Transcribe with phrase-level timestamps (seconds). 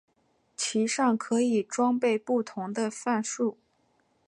[0.57, 3.59] 其上可以装备不同的范数。